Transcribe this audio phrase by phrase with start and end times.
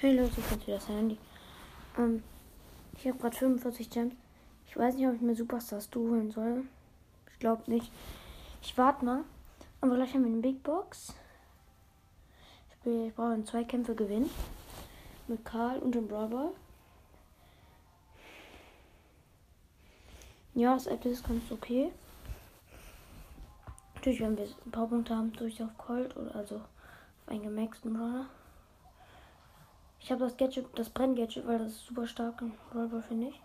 [0.00, 1.18] Hey Leute, ich wieder das Handy.
[1.98, 2.22] Ähm,
[2.96, 4.14] ich habe gerade 45 Gems.
[4.68, 6.62] Ich weiß nicht, ob ich mir Superstars Du holen soll.
[7.32, 7.90] Ich glaube nicht.
[8.62, 9.24] Ich warte mal.
[9.80, 11.14] Aber gleich haben wir eine Big Box.
[12.70, 14.30] Ich, will, ich brauche zwei Kämpfe gewinnen.
[15.26, 16.52] Mit Karl und dem Brother.
[20.54, 21.90] Ja, das App ist ganz okay.
[23.96, 26.62] Natürlich, wenn wir ein paar Punkte haben, durch auf Colt oder also auf
[27.26, 28.26] einen gemaxten Brawler.
[30.08, 33.42] Ich habe das Gadget, das Brenn-Gadget, weil das ist super stark im Brawler, finde ich.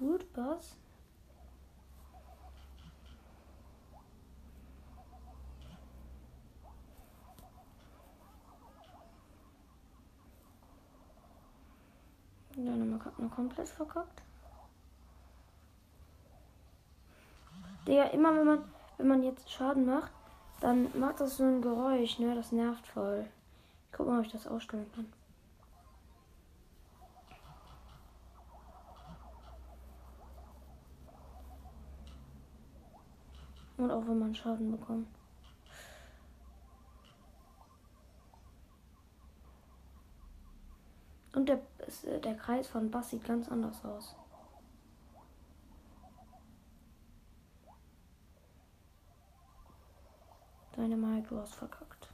[0.00, 0.76] Gut, was?
[12.56, 14.22] Dann haben wir komplett verkackt.
[17.86, 20.12] Der immer wenn man wenn man jetzt Schaden macht,
[20.60, 22.34] dann macht das so ein Geräusch, ne?
[22.34, 23.26] Das nervt voll.
[23.86, 25.12] Ich guck mal, ob ich das ausstellen kann.
[33.76, 35.08] Und auch wenn man Schaden bekommt.
[41.34, 41.60] Und der,
[42.22, 44.14] der Kreis von Bass sieht ganz anders aus.
[50.76, 52.08] Deine Mal, du hast verkackt.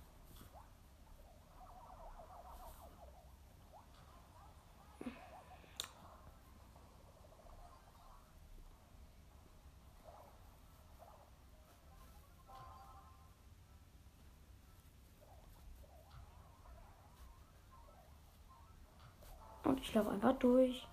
[19.65, 20.87] Und ich laufe einfach durch.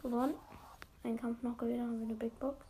[0.00, 0.34] Gewonnen.
[1.02, 2.69] Ein Kampf noch gewinnt, haben wir eine Big Box.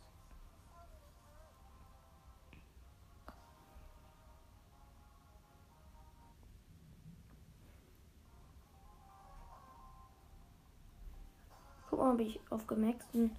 [12.11, 13.31] Ob ich auf gemaxten,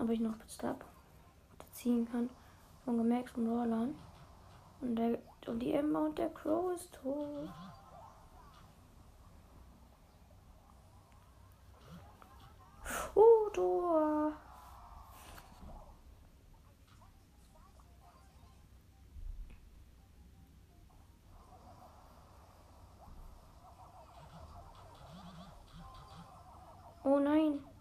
[0.00, 0.84] ob ich noch Stab
[1.70, 2.28] ziehen kann
[2.84, 3.94] von gemaxten Rollern.
[4.80, 7.48] Und, der, und die Emma und der Crow ist tot.
[13.52, 14.32] Tor.
[27.04, 27.71] Oh nein.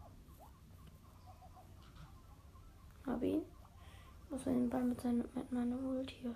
[3.11, 3.41] Hab ihn.
[4.29, 6.33] Muss er den Ball mit, seinem, mit meiner Ult hier.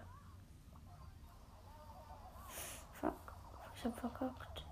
[3.00, 3.14] Fuck.
[3.76, 4.66] Ich hab verkackt.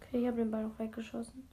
[0.00, 1.46] Okay, ich habe den Ball noch weggeschossen.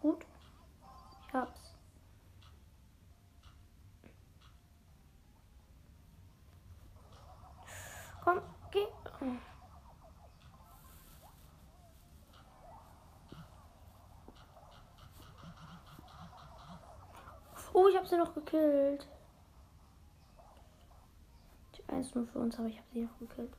[0.00, 0.24] Gut.
[1.26, 1.74] Ich hab's.
[8.22, 8.40] Komm,
[8.70, 8.86] geh.
[17.72, 19.06] Oh, ich sie noch gekillt.
[21.88, 23.52] 1 nur für uns, aber ich habe sie noch gekillt.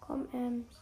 [0.00, 0.80] Komm, Ems.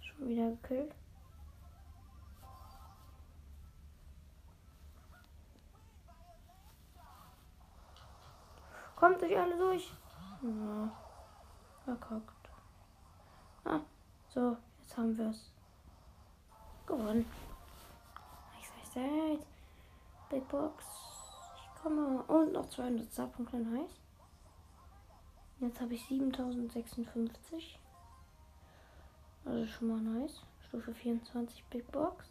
[0.00, 0.94] Schon wieder gekillt.
[9.22, 9.92] Kommt euch alle durch.
[10.42, 10.92] Ja.
[11.84, 12.50] Verkackt.
[13.64, 13.78] Ah,
[14.28, 15.52] so, jetzt haben wir es.
[16.86, 17.24] Gewonnen.
[18.60, 19.46] Ich sag seid.
[20.28, 20.84] Big Box.
[21.54, 22.24] Ich komme.
[22.24, 24.00] Und noch 200 Starpunkte nice.
[25.60, 27.78] Jetzt habe ich 7056.
[29.44, 30.42] Also schon mal nice.
[30.66, 32.26] Stufe 24 Big Box.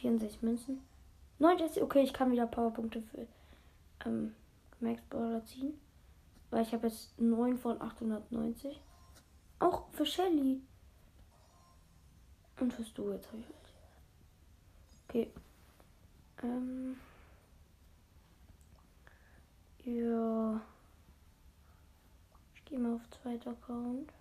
[0.00, 0.82] 64 Münzen.
[1.38, 1.84] 9 Jesse.
[1.84, 3.28] Okay, ich kann wieder Powerpunkte für
[4.06, 4.34] ähm,
[4.80, 5.78] Max Brawler ziehen.
[6.50, 8.80] Weil ich habe jetzt 9 von 890.
[9.58, 10.62] Auch für Shelly.
[12.60, 13.56] Und fürs Du jetzt habe ich halt.
[15.08, 15.32] Okay.
[16.42, 16.96] Ähm.
[19.84, 20.60] Ja.
[22.54, 24.12] Ich gehe mal auf zweiter Account.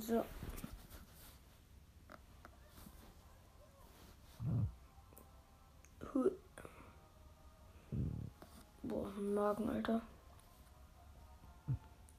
[0.00, 0.24] So.
[6.14, 6.30] Hu-
[8.82, 10.02] Boah, Magen, Alter.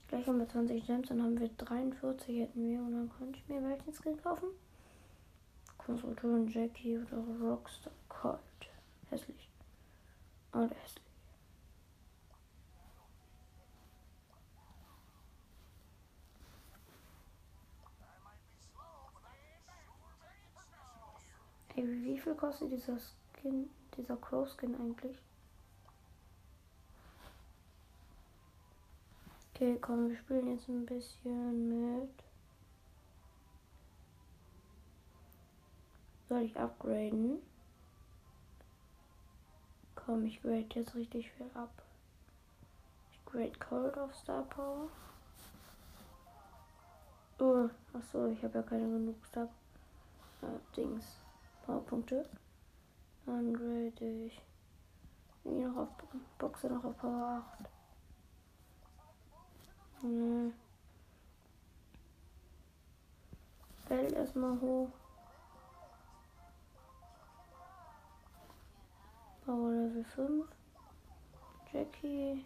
[0.07, 3.47] Gleich haben wir 20 Gems, dann haben wir 43 hätten wir und dann könnte ich
[3.47, 4.49] mir welchen Skin kaufen.
[5.77, 8.39] Konstruktoren Jackie oder Rockstar Colt.
[9.09, 9.49] Hässlich.
[10.53, 11.10] Oder hässlich.
[21.81, 23.67] Ey, wie viel kostet dieser Skin,
[23.97, 25.17] dieser Crow Skin eigentlich?
[29.49, 32.13] Okay, komm, wir spielen jetzt ein bisschen mit.
[36.29, 37.41] Soll ich upgraden?
[39.95, 41.71] Komm, ich grade jetzt richtig viel ab.
[43.11, 44.87] Ich grade Cold auf Star Power.
[47.39, 49.49] Oh, achso, ich habe ja keine genug Star
[50.43, 51.21] äh, Dings.
[51.65, 52.29] Powerpunkte.
[53.25, 54.41] Dann grade ich
[55.43, 55.89] die noch auf
[56.37, 57.69] Boxe noch auf Power 8.
[60.01, 60.53] Hm.
[63.87, 64.89] Fällt erstmal hoch.
[69.45, 70.45] Power Level 5.
[71.73, 72.43] Jackie.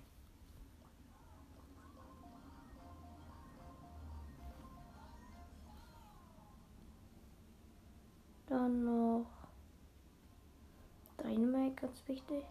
[11.96, 12.44] Ganz wichtig.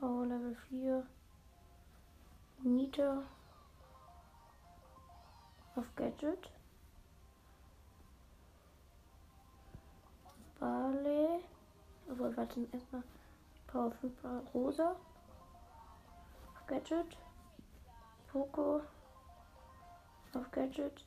[0.00, 1.06] Power Level 4.
[2.62, 3.22] Nita.
[5.76, 6.50] Auf Gadget.
[10.58, 11.44] Barley.
[12.10, 13.04] Obwohl, warte, erstmal
[13.68, 14.12] Power 5
[14.52, 14.96] Rosa.
[16.54, 17.16] Auf Gadget.
[18.32, 18.80] Poco.
[20.34, 21.04] Auf Gadget.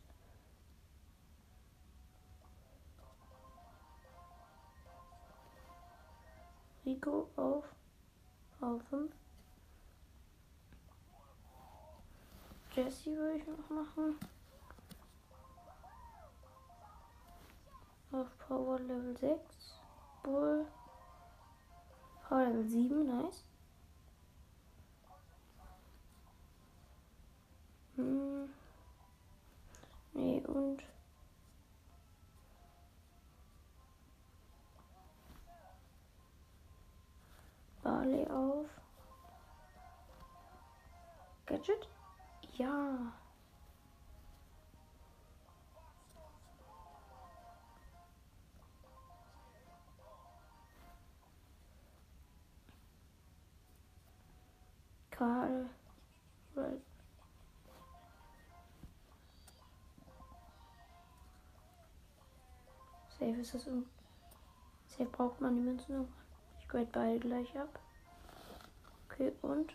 [6.87, 7.65] Rico auf
[8.61, 9.11] Power 5.
[12.73, 14.17] Jesse würde ich noch machen.
[18.13, 19.41] Auf Power Level 6.
[20.23, 20.65] Bull.
[22.29, 23.43] Power Level 7, nice.
[27.97, 28.49] Hm.
[30.13, 30.83] Nee, und.
[37.87, 38.65] Barley auf.
[41.45, 41.87] Gadget?
[42.57, 43.13] Ja.
[55.11, 55.69] Karl.
[63.17, 63.63] Safe ist das.
[64.89, 66.26] Safe braucht man die Münzen irgendwann.
[66.67, 67.79] Ich grade beide gleich ab.
[69.05, 69.73] Okay, und?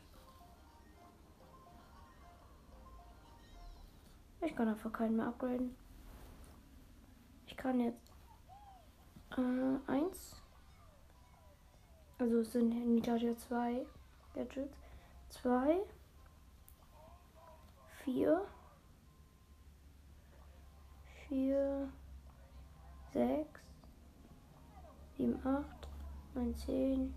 [4.43, 5.75] Ich kann einfach keinen mehr upgraden.
[7.47, 8.13] Ich kann jetzt
[9.39, 10.37] äh, eins.
[12.19, 13.87] Also es sind Nitalia zwei
[14.35, 14.77] Gadgets.
[15.31, 15.81] Zwei.
[18.05, 18.45] Vier.
[21.27, 21.89] Vier.
[23.15, 23.61] Sechs.
[25.17, 25.92] Sieben, acht.
[26.35, 27.15] Neun, zehn.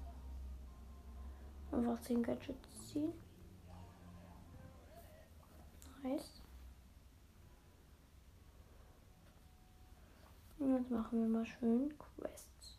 [1.72, 3.14] Einfach zehn Gadgets ziehen.
[6.04, 6.42] Nice.
[10.60, 12.78] Und Jetzt machen wir mal schön Quests.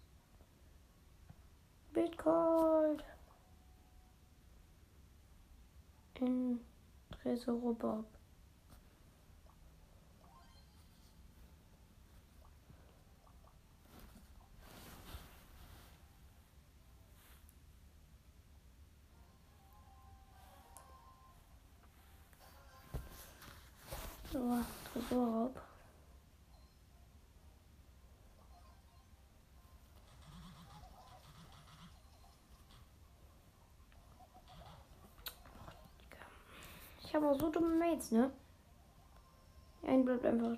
[1.92, 3.02] Bitcoin.
[6.20, 6.60] In
[7.10, 8.15] Tresor Bob.
[24.46, 25.60] So, Tresorraub.
[37.02, 38.30] Ich habe auch so dumme Mates, ne?
[39.84, 40.56] Ein bleibt einfach.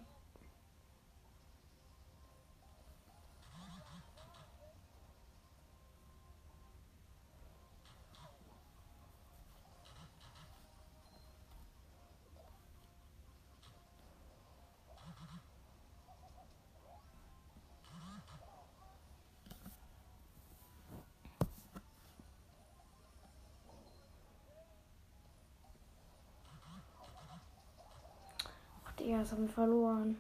[29.09, 30.19] Digga, das haben wir verloren.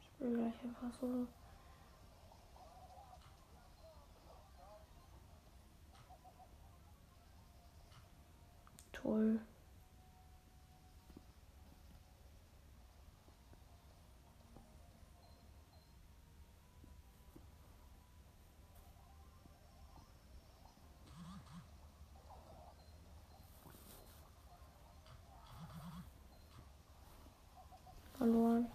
[0.00, 1.06] Ich will gleich einfach so.
[28.24, 28.66] Verloren.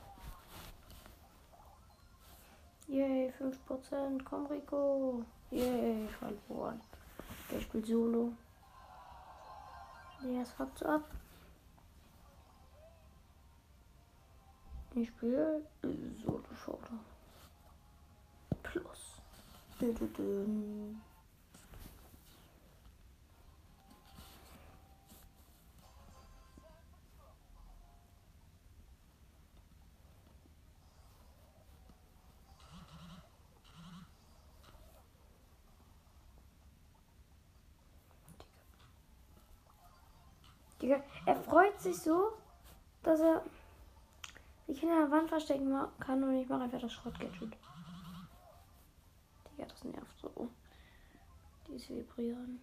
[2.88, 4.24] Yay, 5%.
[4.24, 5.24] Komm, Rico.
[5.52, 6.82] Yay, verloren.
[7.52, 8.34] Der spielt Solo.
[10.22, 11.04] Ja, es fuckt so ab.
[14.96, 17.00] Ich spiele Solo Showdown.
[18.64, 19.22] Plus.
[19.80, 21.09] Dü -dü -dü.
[40.90, 42.32] Digga, er freut sich so,
[43.04, 43.44] dass er
[44.66, 47.56] sich hinter der Wand verstecken kann und ich mache einfach das Schrott-Gadget.
[49.52, 50.50] Digga, das nervt so.
[51.68, 52.60] Dieses Vibrieren.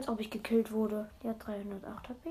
[0.00, 1.10] Als ob ich gekillt wurde.
[1.22, 2.30] Die hat 308 HP.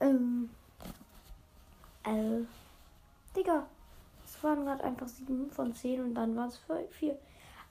[0.00, 0.50] Ähm.
[2.02, 2.46] L.
[3.34, 3.66] Digga.
[4.26, 6.60] Es waren gerade einfach 7 von 10 und dann war es
[6.90, 7.18] 4.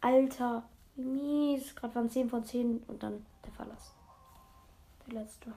[0.02, 0.64] Alter.
[0.96, 1.76] Wie mies.
[1.76, 3.94] Gerade waren 10 von 10 und dann der Verlass.
[5.06, 5.54] Der letzte.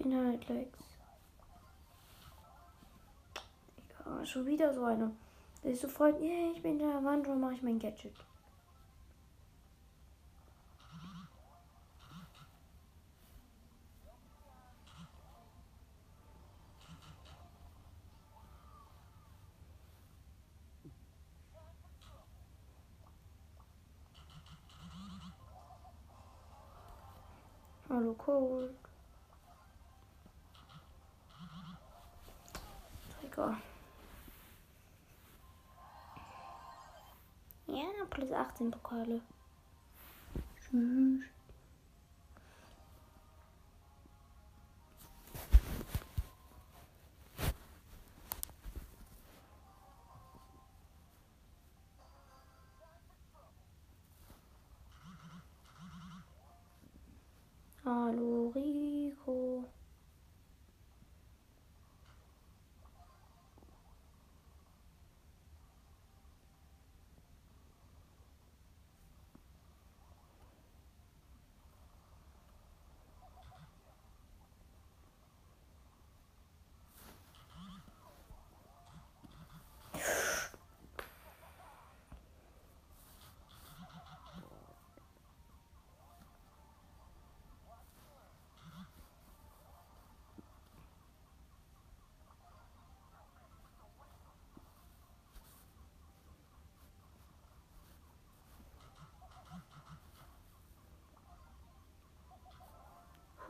[0.00, 0.78] Inhalt-Likes.
[4.06, 5.10] Ja, schon wieder so eine.
[5.62, 8.14] Der sich so freut, yeah, ich bin in der Wand und mache ich mein Gadget.
[27.90, 28.72] Hallo Cold.
[33.20, 33.56] Trigger.
[37.66, 39.20] Ja, plus 18 Pokale.
[40.60, 41.24] Tschüss.
[57.84, 59.64] Hallo Rico.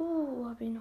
[0.00, 0.80] Puh, hab ich noch.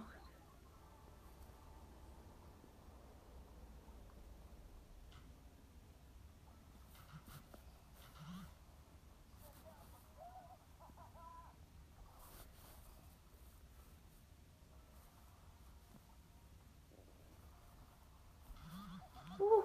[19.38, 19.64] Uh.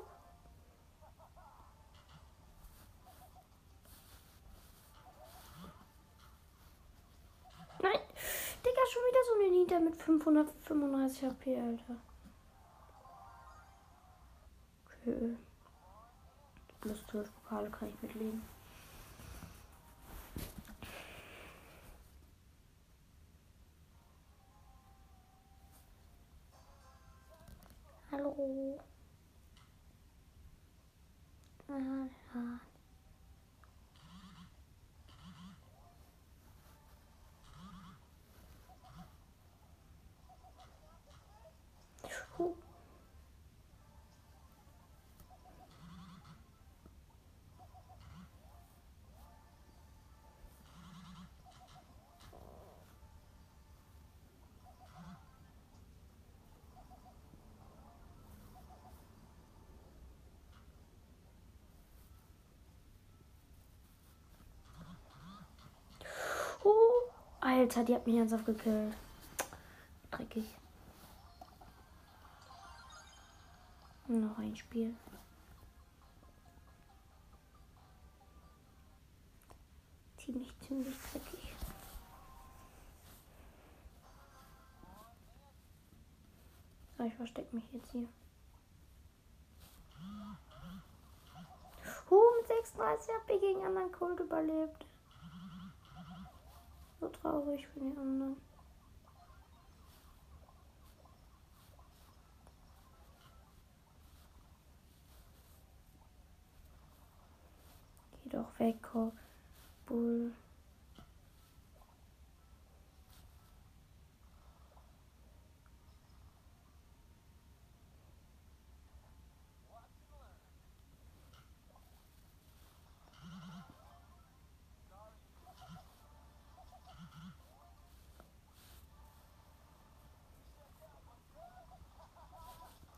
[7.82, 8.00] Nein,
[8.64, 11.96] Digga, schon wieder so eine Nita mit 535 HP, Alter.
[15.04, 15.36] Höhe.
[16.80, 18.42] Plus 12 Pokale kann ich mitleben.
[28.10, 28.78] Hallo.
[31.68, 32.60] Aha.
[42.36, 42.52] Huh.
[66.64, 67.10] Oh,
[67.64, 68.94] Alter, die hat mich ernsthaft gekillt.
[70.10, 70.44] Dreckig.
[74.06, 74.94] Noch ein Spiel.
[80.18, 81.54] Ziemlich, ziemlich dreckig.
[86.98, 88.08] So, ich verstecke mich jetzt hier.
[92.10, 94.84] Huh, mit 36 habe ich gegen anderen Cold überlebt.
[97.04, 98.34] So traurig für die anderen.
[108.22, 108.76] Geh doch weg,
[109.84, 110.32] Bull.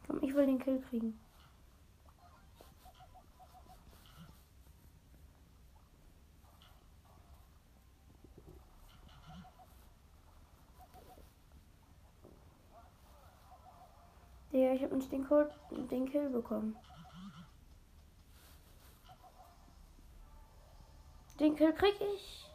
[0.06, 1.20] Komm, ich will den Kill kriegen.
[14.50, 16.74] Ja, ich habe nicht den, Code, den Kill bekommen.
[21.38, 22.50] Den Kill krieg ich.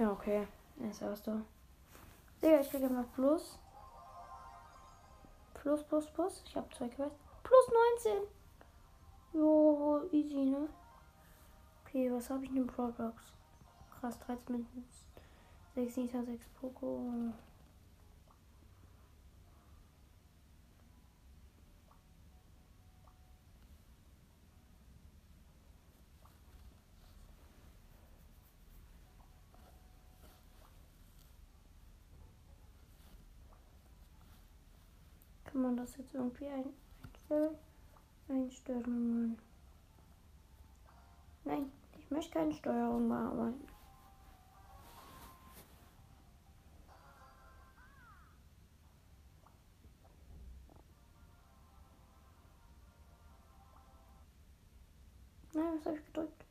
[0.00, 0.46] Ja, okay.
[0.76, 1.44] Jetzt hast du.
[2.42, 3.58] Digga, ich krieg immer Plus.
[5.54, 6.42] Plus, plus, plus.
[6.46, 7.18] Ich habe zwei Quests.
[7.42, 7.70] Plus
[8.04, 8.28] 19.
[9.32, 10.68] Jo, easy, ne?
[11.84, 13.12] Okay, was habe ich in den Product?
[14.00, 14.84] Krass, 13 Münzen.
[15.74, 17.12] 6 Liter, 6 Poco.
[35.60, 36.72] Kann man das jetzt irgendwie ein
[38.30, 39.38] einstellen?
[41.44, 43.68] Nein, ich möchte keine Steuerung bearbeiten.
[55.52, 56.44] Nein, was habe ich gedrückt?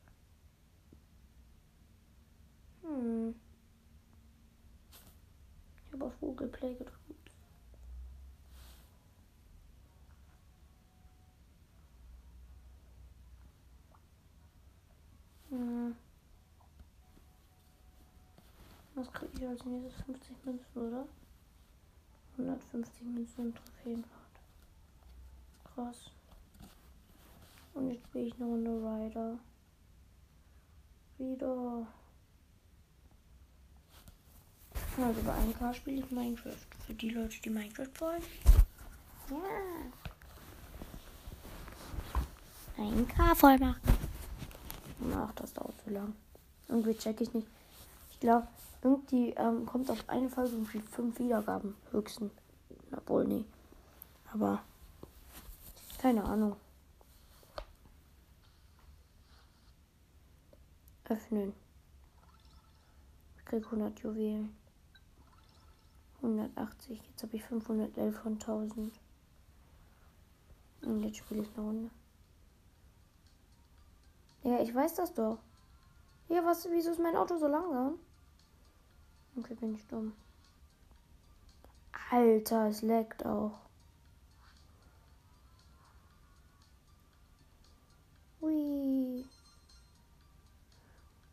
[2.82, 3.34] Hm.
[5.84, 7.00] Ich habe auf Google Play gedrückt.
[15.50, 15.96] Hm.
[19.00, 20.04] Was kriege ich als nächstes?
[20.04, 21.06] 50 Münzen, oder?
[22.36, 24.12] 150 Münzen und Trophäenfahrt.
[25.64, 26.10] Krass.
[27.72, 29.38] Und jetzt spiele ich eine Runde Rider.
[31.16, 31.86] Wieder.
[34.98, 36.66] Also bei 1K spiele ich Minecraft.
[36.86, 38.22] Für die Leute, die Minecraft wollen.
[42.76, 42.84] Ja.
[42.84, 43.80] 1K voll machen.
[45.14, 46.14] Ach, das dauert zu lang.
[46.68, 47.48] Irgendwie check ich nicht.
[48.20, 48.48] Ich glaube,
[48.82, 52.30] irgendwie ähm, kommt auf eine Folge irgendwie fünf Wiedergaben höchstens.
[52.94, 53.46] Obwohl, nee.
[54.30, 54.62] Aber
[55.96, 56.54] keine Ahnung.
[61.08, 61.54] Öffnen.
[63.38, 64.54] Ich krieg 100 Juwelen.
[66.16, 67.00] 180.
[67.02, 69.00] Jetzt habe ich 511 von 1000.
[70.82, 71.90] Und jetzt spiele ich eine Runde.
[74.42, 75.38] Ja, ich weiß das doch.
[76.28, 77.98] Ja, was, wieso ist mein Auto so langsam?
[79.40, 80.12] Okay, bin ich dumm.
[82.10, 83.58] Alter, es leckt auch.
[88.42, 89.24] Hui.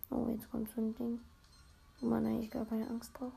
[0.09, 1.19] Oh, jetzt kommt so ein Ding.
[1.99, 3.33] wo man eigentlich gar keine Angst braucht.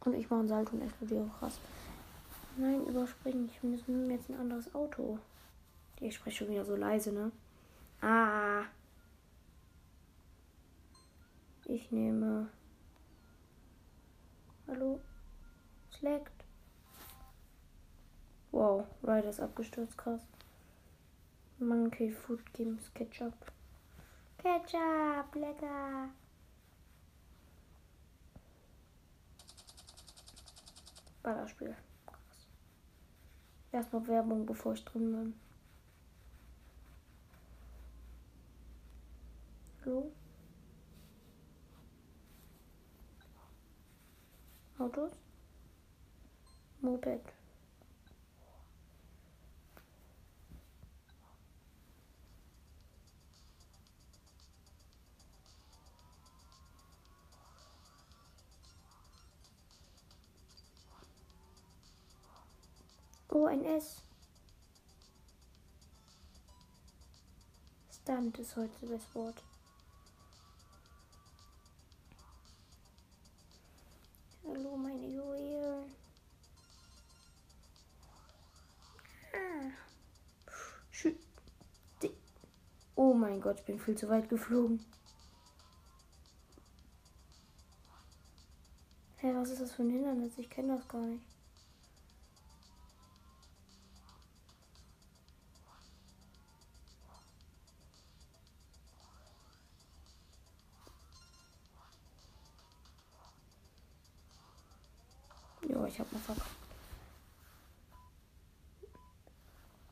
[0.00, 1.58] Und ich mache einen Salto und explodiere krass.
[2.56, 3.48] Nein, überspringen.
[3.48, 5.18] Ich nehme jetzt ein anderes Auto.
[6.00, 7.32] Ich spreche schon wieder so leise, ne?
[8.00, 8.64] Ah.
[11.64, 12.48] Ich nehme.
[14.66, 15.00] Hallo?
[15.90, 16.44] Select.
[18.50, 20.20] Wow, Ryder ist abgestürzt, krass.
[21.58, 23.34] Monkey Food Games Ketchup.
[24.38, 26.08] Ketchup, lecker.
[31.22, 31.76] Ballerspiel.
[32.04, 32.48] Krass.
[33.70, 35.34] Erstmal Werbung, bevor ich drin bin.
[39.84, 40.12] Hallo?
[44.82, 45.12] Autos?
[46.80, 47.20] Moped.
[63.28, 64.02] Oh, ein S.
[67.92, 69.44] Stunt ist heute das Wort.
[83.52, 84.82] Gott, ich bin viel zu weit geflogen.
[89.18, 90.38] Hä, hey, was ist das für ein Hindernis?
[90.38, 91.22] Ich kenne das gar nicht.
[105.68, 106.56] Jo, ich hab mal verkauft.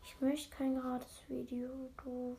[0.02, 2.38] Ich möchte kein gratis Video, doof.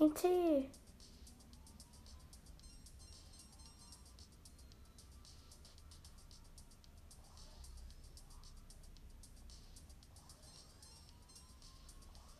[0.00, 0.70] Ein Tee.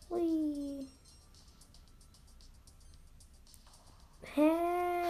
[0.08, 0.86] Hui.
[4.22, 4.50] Hä?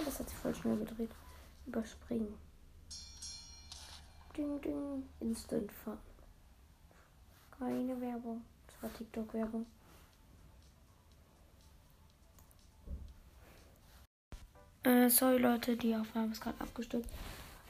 [0.07, 1.11] Das hat sich voll schnell gedreht.
[1.69, 2.35] Überspringen.
[4.35, 5.07] Ding, ding.
[5.21, 5.99] Instant Fun.
[7.59, 8.43] Keine Werbung.
[8.67, 9.67] Das war TikTok-Werbung.
[14.83, 17.11] Äh, sorry Leute, die Aufnahme ist gerade abgestürzt.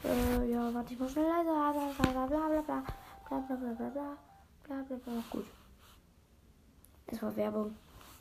[0.05, 1.73] Äh, ja, warte, ich muss schnell leiser.
[1.73, 2.85] Bla bla bla bla bla bla
[3.29, 4.17] bla bla bla bla
[4.69, 5.25] bla bla bla.
[5.31, 5.47] Gut.
[7.09, 7.75] Es war Werbung.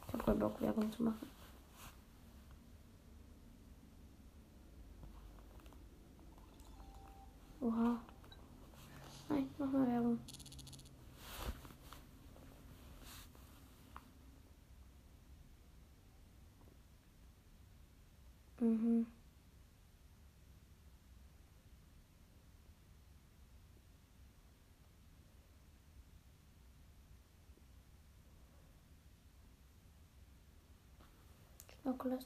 [0.07, 1.36] Ich habe keinen Bock, Werbung zu machen.
[7.61, 7.99] Oha.
[9.29, 10.19] Nein, nochmal Werbung.
[18.59, 19.05] Mhm.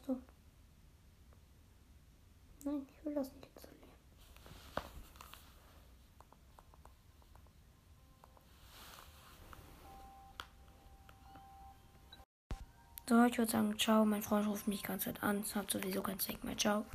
[0.05, 0.17] Du.
[2.63, 3.50] Nein, ich will das nicht
[13.11, 14.05] So, ich würde sagen, ciao.
[14.05, 15.43] Mein Freund ruft mich die ganze Zeit an.
[15.53, 16.55] Habt sowieso kein Zweck mehr.
[16.57, 16.85] Ciao.